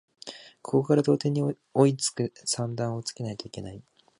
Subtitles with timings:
[0.63, 1.43] ここから同点に
[1.75, 3.83] 追いつく算段をつけないといけない